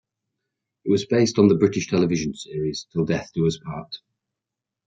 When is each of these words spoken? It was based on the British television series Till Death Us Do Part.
It 0.83 0.89
was 0.89 1.05
based 1.05 1.37
on 1.37 1.47
the 1.47 1.59
British 1.59 1.87
television 1.89 2.33
series 2.33 2.87
Till 2.91 3.05
Death 3.05 3.29
Us 3.37 3.57
Do 3.59 3.63
Part. 3.65 3.97